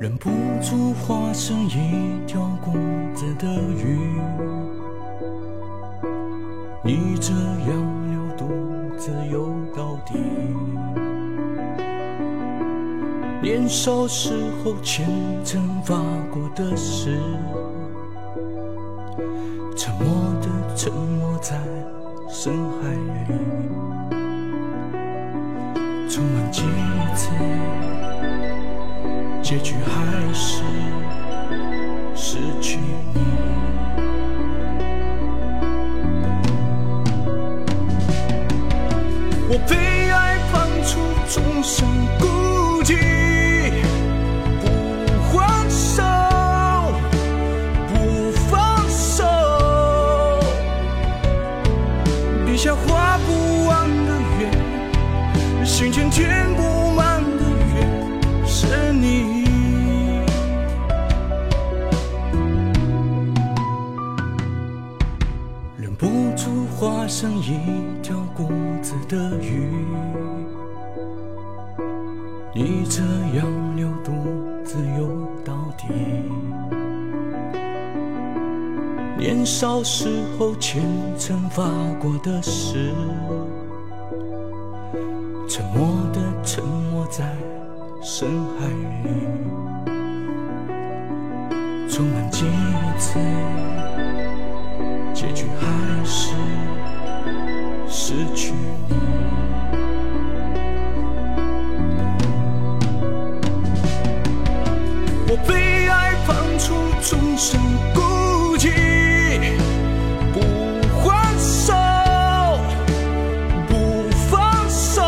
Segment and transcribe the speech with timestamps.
[0.00, 0.30] 忍不
[0.62, 2.72] 住化成一条公
[3.16, 3.48] 子的
[3.82, 3.98] 鱼，
[6.84, 7.72] 你这样
[8.08, 8.48] 流独
[8.96, 10.14] 自游到底。
[13.42, 14.32] 年少时
[14.62, 15.04] 候虔
[15.44, 15.96] 诚发
[16.30, 17.18] 过的誓，
[19.76, 21.58] 沉默的沉没在
[22.28, 22.88] 深海
[23.26, 23.34] 里，
[26.08, 26.87] 充满几次，
[41.28, 41.86] 终身
[42.18, 42.96] 孤寂，
[44.62, 44.66] 不
[45.28, 46.02] 还手，
[47.86, 49.24] 不放手，
[52.46, 59.44] 笔下画不完的圆，心间填不满的缘，是你。
[65.76, 67.60] 忍不住化身一
[68.02, 68.48] 条孤
[68.80, 69.68] 子的鱼，
[72.60, 73.02] 你这
[73.38, 74.10] 样流独
[74.64, 75.08] 自游
[75.44, 75.86] 到底。
[79.16, 80.82] 年少时候虔
[81.16, 81.62] 诚发
[82.00, 82.92] 过的誓，
[85.48, 87.32] 沉默的沉没在
[88.02, 88.28] 深
[88.58, 88.66] 海
[89.04, 89.10] 里，
[91.88, 92.44] 充满几
[92.98, 93.20] 次。
[95.14, 96.34] 结局还是
[97.88, 98.52] 失去
[98.88, 99.27] 你。
[105.30, 106.72] 我被爱判处
[107.02, 107.60] 终身
[107.94, 108.70] 孤寂，
[110.32, 110.40] 不
[111.02, 111.74] 还手，
[113.68, 115.02] 不放手，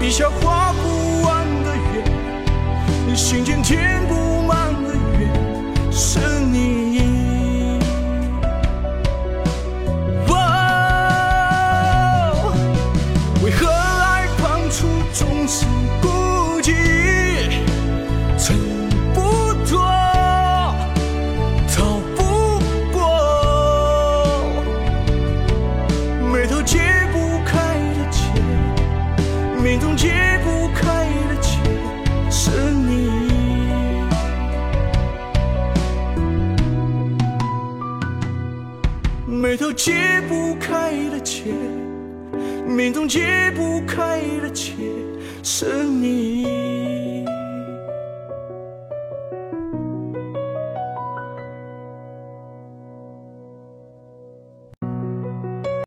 [0.00, 1.76] 笔下画不完的
[3.06, 5.30] 圆，心间填不满的缘，
[5.92, 6.66] 是你。
[13.44, 15.68] 为何爱判处终身
[16.02, 16.08] 孤
[16.66, 16.72] 寂？
[18.36, 18.58] 挣
[19.14, 19.20] 不
[19.64, 19.78] 脱，
[21.72, 22.18] 逃不
[22.92, 22.98] 过，
[26.32, 26.80] 眉头解
[27.12, 27.54] 不开
[27.94, 28.18] 的结，
[29.62, 31.50] 命中解不开的结，
[32.32, 32.90] 是你。
[39.28, 41.44] 眉头解不开的结，
[42.66, 44.72] 命中解不开的结，
[45.44, 46.35] 是你。